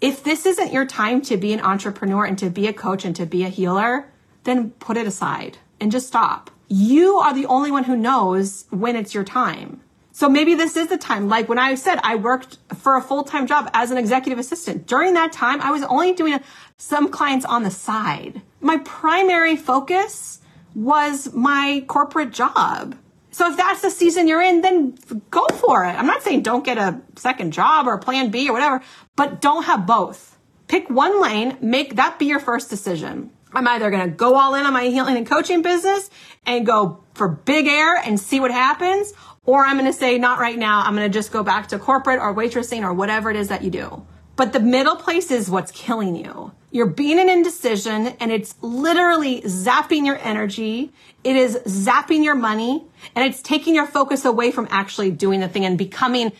[0.00, 3.14] If this isn't your time to be an entrepreneur and to be a coach and
[3.16, 4.10] to be a healer,
[4.44, 6.50] then put it aside and just stop.
[6.68, 9.82] You are the only one who knows when it's your time.
[10.20, 11.30] So maybe this is the time.
[11.30, 14.86] Like when I said I worked for a full time job as an executive assistant.
[14.86, 16.38] During that time, I was only doing
[16.76, 18.42] some clients on the side.
[18.60, 20.42] My primary focus
[20.74, 22.98] was my corporate job.
[23.30, 24.98] So if that's the season you're in, then
[25.30, 25.92] go for it.
[25.92, 28.82] I'm not saying don't get a second job or a plan B or whatever,
[29.16, 30.36] but don't have both.
[30.68, 33.30] Pick one lane, make that be your first decision.
[33.52, 36.10] I'm either going to go all in on my healing and coaching business
[36.46, 39.12] and go for big air and see what happens,
[39.50, 40.82] or I'm going to say, not right now.
[40.82, 43.62] I'm going to just go back to corporate or waitressing or whatever it is that
[43.64, 44.06] you do.
[44.36, 46.52] But the middle place is what's killing you.
[46.70, 50.92] You're being an indecision and it's literally zapping your energy.
[51.24, 52.84] It is zapping your money
[53.16, 56.30] and it's taking your focus away from actually doing the thing and becoming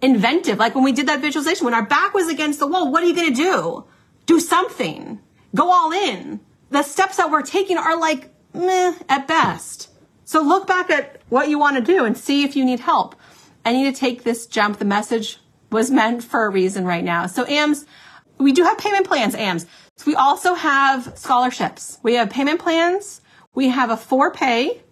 [0.00, 0.58] inventive.
[0.58, 3.06] Like when we did that visualization, when our back was against the wall, what are
[3.06, 3.84] you going to do?
[4.24, 5.20] Do something.
[5.54, 6.40] Go all in.
[6.70, 9.90] The steps that we're taking are like meh at best.
[10.26, 13.14] So look back at what you want to do and see if you need help.
[13.64, 14.78] I need to take this jump.
[14.78, 15.38] The message
[15.70, 17.26] was meant for a reason right now.
[17.26, 17.86] So AMS,
[18.36, 19.66] we do have payment plans, AMS.
[19.96, 22.00] So we also have scholarships.
[22.02, 23.20] We have payment plans.
[23.54, 24.82] We have a for pay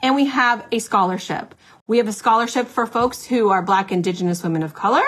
[0.00, 1.56] and we have a scholarship.
[1.88, 5.04] We have a scholarship for folks who are Black, Indigenous women of color.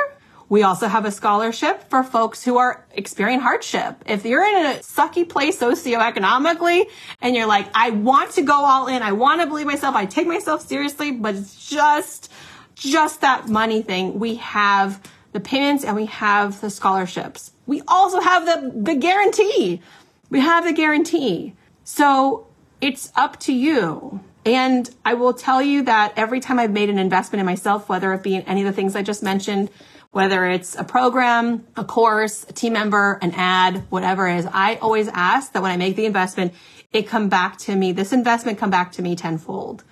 [0.49, 3.97] We also have a scholarship for folks who are experiencing hardship.
[4.07, 6.85] If you're in a sucky place socioeconomically
[7.21, 10.07] and you're like, I want to go all in, I want to believe myself, I
[10.07, 12.31] take myself seriously, but it's just,
[12.77, 14.21] just that money thing.
[14.21, 17.53] We have the payments and we have the scholarships.
[17.67, 19.83] We also have the, the guarantee.
[20.31, 21.55] We have the guarantee.
[21.83, 22.47] So
[22.81, 24.21] it's up to you.
[24.45, 28.13] And I will tell you that every time I've made an investment in myself, whether
[28.13, 29.71] it be in any of the things I just mentioned,
[30.17, 34.77] whether it's a program, a course, a team member, an ad, whatever it is, I
[34.77, 36.55] always ask that when I make the investment,
[36.91, 39.85] it come back to me, this investment come back to me tenfold.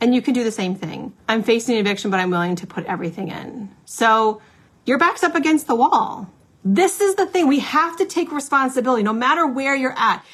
[0.00, 1.12] And you can do the same thing.
[1.28, 3.68] I'm facing eviction, but I'm willing to put everything in.
[3.84, 4.40] So
[4.86, 6.32] your back's up against the wall.
[6.64, 7.46] This is the thing.
[7.46, 10.24] We have to take responsibility no matter where you're at.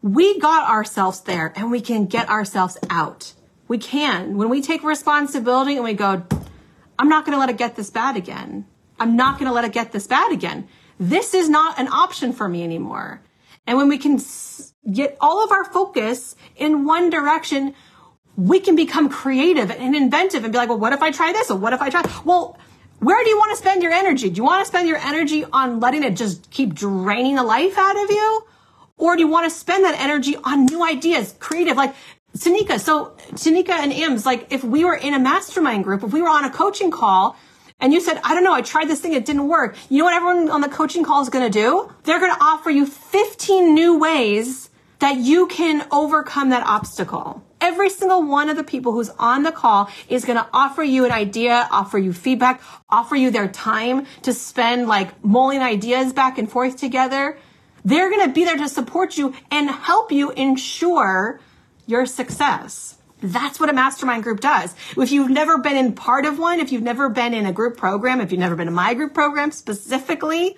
[0.00, 3.34] We got ourselves there and we can get ourselves out.
[3.68, 4.38] We can.
[4.38, 6.24] When we take responsibility and we go,
[6.98, 8.64] I'm not going to let it get this bad again.
[8.98, 10.68] I'm not going to let it get this bad again.
[10.98, 13.22] This is not an option for me anymore.
[13.66, 14.20] And when we can
[14.90, 17.74] get all of our focus in one direction,
[18.36, 21.50] we can become creative and inventive and be like, well, what if I try this?
[21.50, 22.02] Or what if I try?
[22.24, 22.58] Well,
[22.98, 24.30] where do you want to spend your energy?
[24.30, 27.76] Do you want to spend your energy on letting it just keep draining the life
[27.76, 28.46] out of you?
[28.96, 31.94] Or do you want to spend that energy on new ideas, creative, like
[32.36, 32.80] Tanika?
[32.80, 36.28] So Tanika and Ims, like if we were in a mastermind group, if we were
[36.28, 37.36] on a coaching call
[37.78, 39.76] and you said, I don't know, I tried this thing, it didn't work.
[39.90, 41.92] You know what everyone on the coaching call is going to do?
[42.04, 47.44] They're going to offer you 15 new ways that you can overcome that obstacle.
[47.60, 51.04] Every single one of the people who's on the call is going to offer you
[51.04, 56.38] an idea, offer you feedback, offer you their time to spend like mulling ideas back
[56.38, 57.38] and forth together.
[57.84, 61.40] They're going to be there to support you and help you ensure
[61.86, 62.96] your success.
[63.20, 64.74] That's what a mastermind group does.
[64.96, 67.76] If you've never been in part of one, if you've never been in a group
[67.76, 70.56] program, if you've never been in my group program specifically,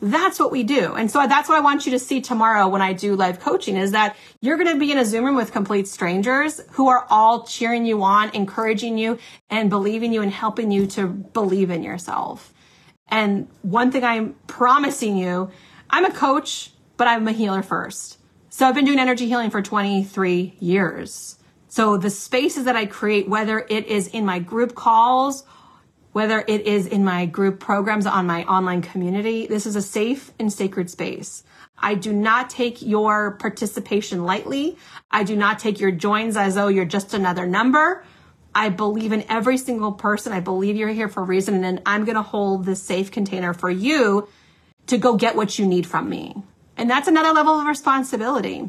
[0.00, 0.94] that's what we do.
[0.94, 3.76] And so that's what I want you to see tomorrow when I do live coaching
[3.76, 7.04] is that you're going to be in a Zoom room with complete strangers who are
[7.10, 9.18] all cheering you on, encouraging you
[9.50, 12.52] and believing you and helping you to believe in yourself.
[13.08, 15.50] And one thing I'm promising you,
[15.90, 18.18] I'm a coach, but I'm a healer first.
[18.50, 21.38] So I've been doing energy healing for 23 years.
[21.68, 25.44] So the spaces that I create, whether it is in my group calls,
[26.12, 30.32] whether it is in my group programs on my online community, this is a safe
[30.38, 31.44] and sacred space.
[31.76, 34.78] I do not take your participation lightly.
[35.10, 38.04] I do not take your joins as though you're just another number.
[38.54, 40.32] I believe in every single person.
[40.32, 41.62] I believe you're here for a reason.
[41.62, 44.28] And I'm going to hold this safe container for you
[44.86, 46.34] to go get what you need from me.
[46.76, 48.68] And that's another level of responsibility.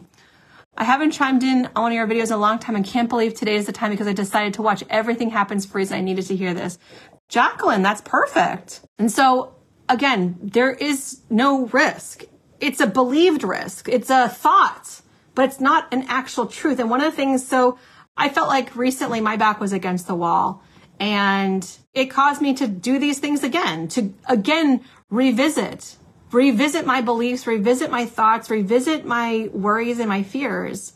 [0.79, 3.09] I haven't chimed in on one of your videos in a long time and can't
[3.09, 5.97] believe today is the time because I decided to watch Everything Happens Reason.
[5.97, 6.79] I needed to hear this.
[7.27, 8.79] Jacqueline, that's perfect.
[8.97, 9.53] And so
[9.89, 12.23] again, there is no risk.
[12.61, 13.89] It's a believed risk.
[13.89, 15.01] It's a thought,
[15.35, 16.79] but it's not an actual truth.
[16.79, 17.77] And one of the things, so
[18.15, 20.63] I felt like recently my back was against the wall
[20.97, 25.97] and it caused me to do these things again, to again revisit
[26.31, 30.93] revisit my beliefs, revisit my thoughts, revisit my worries and my fears.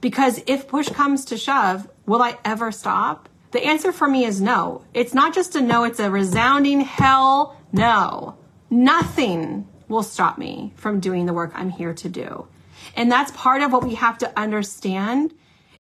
[0.00, 3.28] Because if push comes to shove, will I ever stop?
[3.52, 4.84] The answer for me is no.
[4.92, 8.36] It's not just a no, it's a resounding hell no.
[8.70, 12.46] Nothing will stop me from doing the work I'm here to do.
[12.94, 15.32] And that's part of what we have to understand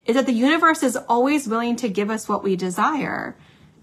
[0.05, 3.37] is that the universe is always willing to give us what we desire.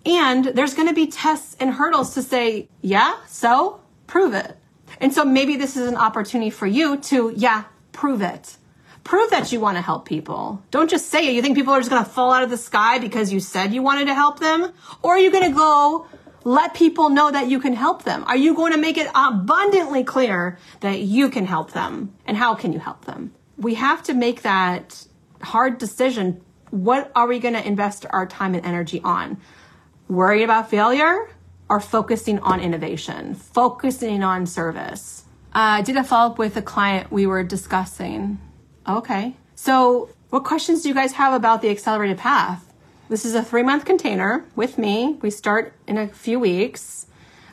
[0.04, 4.56] And there's going to be tests and hurdles to say, yeah, so prove it.
[4.98, 8.56] And so maybe this is an opportunity for you to, yeah, prove it.
[9.04, 10.62] Prove that you want to help people.
[10.70, 11.34] Don't just say it.
[11.34, 13.72] You think people are just going to fall out of the sky because you said
[13.72, 14.72] you wanted to help them?
[15.02, 16.06] Or are you going to go
[16.44, 18.24] let people know that you can help them?
[18.26, 22.14] Are you going to make it abundantly clear that you can help them?
[22.26, 23.32] And how can you help them?
[23.56, 25.06] We have to make that
[25.42, 26.42] hard decision.
[26.70, 29.40] What are we going to invest our time and energy on?
[30.08, 31.28] Worried about failure
[31.68, 35.24] or focusing on innovation, focusing on service?
[35.54, 38.38] Uh, I did a follow up with a client we were discussing.
[38.86, 39.34] Okay.
[39.54, 42.64] So, what questions do you guys have about the accelerated path?
[43.08, 45.18] This is a three month container with me.
[45.22, 47.06] We start in a few weeks.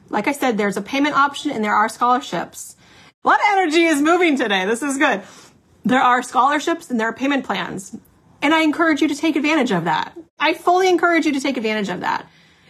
[0.10, 2.76] Like I said, there's a payment option and there are scholarships.
[3.24, 4.66] A lot of energy is moving today.
[4.66, 5.24] This is good.
[5.84, 7.96] There are scholarships and there are payment plans.
[8.42, 10.16] And I encourage you to take advantage of that.
[10.38, 12.28] I fully encourage you to take advantage of that.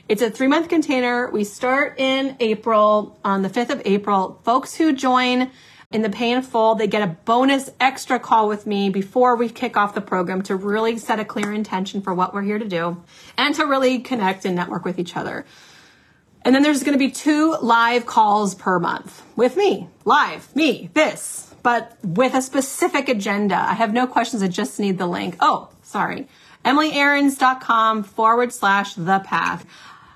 [0.08, 1.32] It's a three month container.
[1.32, 4.39] We start in April, on the 5th of April.
[4.43, 5.49] Folks who join
[5.91, 9.49] in the pay in full, they get a bonus extra call with me before we
[9.49, 12.68] kick off the program to really set a clear intention for what we're here to
[12.68, 13.01] do
[13.36, 15.43] and to really connect and network with each other.
[16.43, 20.91] And then there's going to be two live calls per month with me, live, me,
[20.93, 23.56] this, but with a specific agenda.
[23.56, 24.43] I have no questions.
[24.43, 25.36] I just need the link.
[25.39, 26.28] Oh, sorry.
[26.64, 29.66] EmilyAarons.com forward slash the path.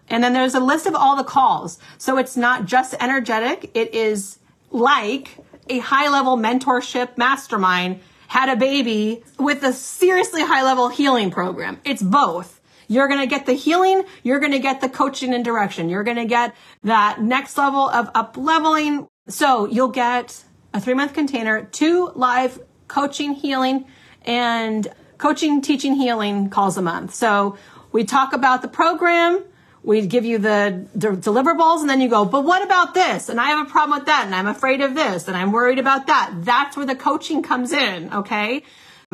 [0.10, 1.80] And then there's a list of all the calls.
[1.98, 3.72] So it's not just energetic.
[3.74, 4.40] It is
[4.72, 5.38] like
[5.70, 11.80] a high level mentorship mastermind had a baby with a seriously high level healing program.
[11.84, 12.60] It's both.
[12.88, 14.04] You're going to get the healing.
[14.24, 15.90] You're going to get the coaching and direction.
[15.90, 19.08] You're going to get that next level of up leveling.
[19.28, 20.44] So you'll get
[20.74, 23.86] a three month container, two live coaching, healing
[24.26, 24.88] and
[25.18, 27.14] coaching, teaching, healing calls a month.
[27.14, 27.58] So
[27.92, 29.44] we talk about the program
[29.84, 33.30] we give you the, the deliverables and then you go, but what about this?
[33.30, 35.80] And I have a problem with that and I'm afraid of this and I'm worried
[35.80, 36.34] about that.
[36.40, 38.14] That's where the coaching comes in.
[38.14, 38.64] Okay.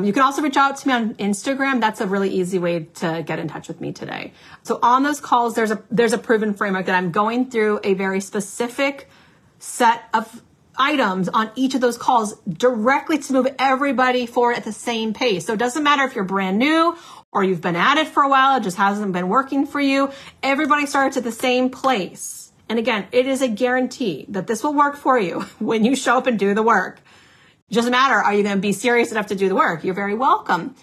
[0.02, 1.80] You can also reach out to me on Instagram.
[1.80, 4.34] That's a really easy way to get in touch with me today.
[4.64, 7.94] So on those calls, there's a, there's a proven framework that I'm going through a
[7.94, 9.10] very specific
[9.60, 10.42] set of
[10.78, 15.46] items on each of those calls directly to move everybody forward at the same pace.
[15.46, 16.98] So it doesn't matter if you're brand new
[17.36, 20.10] or you've been at it for a while, it just hasn't been working for you.
[20.42, 22.54] Everybody starts at the same place.
[22.70, 26.18] And again, it is a guarantee that this will work for you when you show
[26.18, 27.02] up and do the work.
[27.70, 28.16] It doesn't matter.
[28.16, 29.84] Are you going to be serious enough to do the work?
[29.84, 30.76] You're very welcome.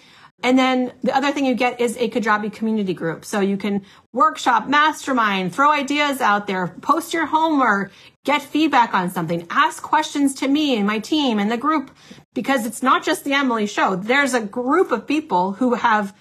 [0.43, 3.25] And then the other thing you get is a Kajabi community group.
[3.25, 7.91] So you can workshop, mastermind, throw ideas out there, post your homework,
[8.25, 11.89] get feedback on something, ask questions to me and my team and the group,
[12.33, 13.95] because it's not just the Emily show.
[13.95, 16.13] There's a group of people who have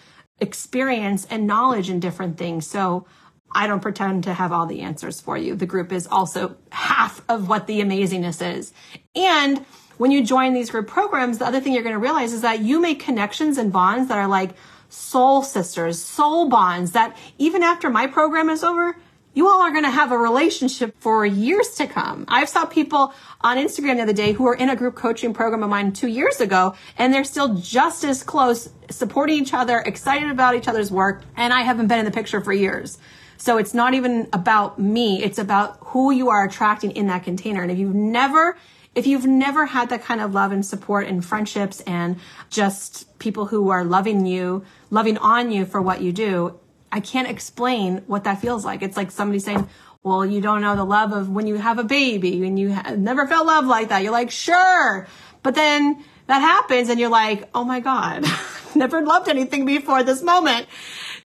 [0.42, 2.66] experience and knowledge in different things.
[2.66, 3.06] So
[3.54, 5.54] I don't pretend to have all the answers for you.
[5.54, 8.72] The group is also half of what the amazingness is.
[9.14, 9.64] And
[9.98, 12.60] when you join these group programs, the other thing you're going to realize is that
[12.60, 14.50] you make connections and bonds that are like
[14.88, 18.96] soul sisters, soul bonds that even after my program is over,
[19.34, 22.24] you all are going to have a relationship for years to come.
[22.28, 25.62] I've saw people on Instagram the other day who are in a group coaching program
[25.62, 30.30] of mine two years ago, and they're still just as close, supporting each other, excited
[30.30, 32.98] about each other's work, and I haven't been in the picture for years.
[33.38, 37.62] So it's not even about me, it's about who you are attracting in that container.
[37.62, 38.56] And if you've never
[38.94, 42.16] if you've never had that kind of love and support and friendships and
[42.50, 46.58] just people who are loving you, loving on you for what you do,
[46.92, 48.82] I can't explain what that feels like.
[48.82, 49.68] It's like somebody saying,
[50.02, 53.26] well, you don't know the love of when you have a baby and you never
[53.26, 54.02] felt love like that.
[54.02, 55.06] You're like, sure.
[55.42, 58.26] But then that happens and you're like, oh my God,
[58.74, 60.66] never loved anything before this moment.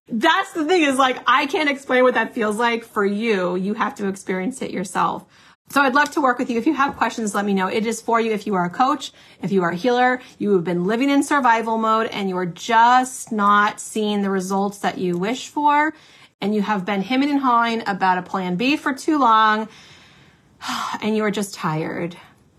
[0.08, 3.56] That's the thing is like, I can't explain what that feels like for you.
[3.56, 5.24] You have to experience it yourself.
[5.70, 6.58] So I'd love to work with you.
[6.58, 7.66] If you have questions, let me know.
[7.66, 9.12] It is for you if you are a coach,
[9.42, 12.46] if you are a healer, you have been living in survival mode and you are
[12.46, 15.92] just not seeing the results that you wish for,
[16.40, 19.68] and you have been hemming and hawing about a plan B for too long,
[21.02, 22.16] and you are just tired.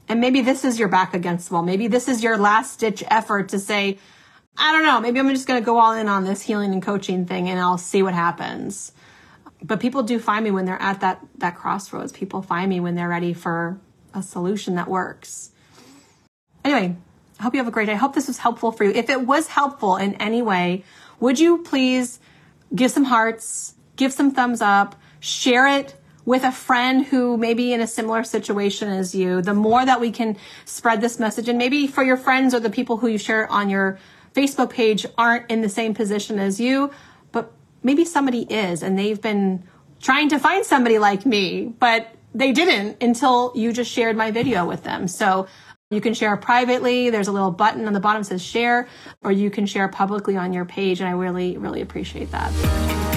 [0.08, 1.64] And maybe this is your back against the wall.
[1.64, 3.98] Maybe this is your last ditch effort to say,
[4.56, 6.82] I don't know, maybe I'm just going to go all in on this healing and
[6.82, 8.92] coaching thing and I'll see what happens
[9.62, 12.12] but people do find me when they're at that that crossroads.
[12.12, 13.80] People find me when they're ready for
[14.14, 15.52] a solution that works.
[16.64, 16.96] Anyway,
[17.40, 17.94] I hope you have a great day.
[17.94, 18.92] I hope this was helpful for you.
[18.92, 20.84] If it was helpful in any way,
[21.20, 22.20] would you please
[22.74, 25.96] give some hearts, give some thumbs up, share it
[26.26, 29.42] with a friend who may be in a similar situation as you.
[29.42, 32.70] The more that we can spread this message, and maybe for your friends or the
[32.70, 33.98] people who you share on your
[34.36, 36.92] Facebook page aren't in the same position as you,
[37.84, 39.64] maybe somebody is and they've been
[40.02, 44.66] trying to find somebody like me, but they didn't until you just shared my video
[44.66, 45.08] with them.
[45.08, 45.48] So
[45.90, 47.10] you can share privately.
[47.10, 48.88] There's a little button on the bottom says share,
[49.24, 51.00] or you can share publicly on your page.
[51.00, 53.09] And I really, really appreciate that.